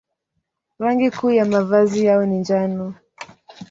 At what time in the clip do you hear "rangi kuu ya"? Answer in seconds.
0.79-1.45